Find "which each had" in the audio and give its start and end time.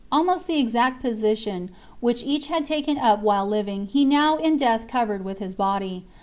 1.99-2.65